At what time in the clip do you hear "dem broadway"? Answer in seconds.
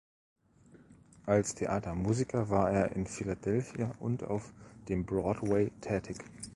4.89-5.71